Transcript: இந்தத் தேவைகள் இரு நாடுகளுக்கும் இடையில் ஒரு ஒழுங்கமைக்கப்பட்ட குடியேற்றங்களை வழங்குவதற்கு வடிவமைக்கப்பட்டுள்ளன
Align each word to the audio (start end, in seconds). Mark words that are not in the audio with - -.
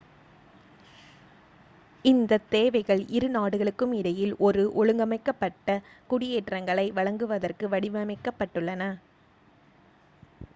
இந்தத் 2.05 2.47
தேவைகள் 2.49 3.03
இரு 3.09 3.29
நாடுகளுக்கும் 3.29 3.93
இடையில் 3.93 4.33
ஒரு 4.39 4.63
ஒழுங்கமைக்கப்பட்ட 4.75 5.77
குடியேற்றங்களை 6.09 6.87
வழங்குவதற்கு 6.91 7.67
வடிவமைக்கப்பட்டுள்ளன 7.69 8.87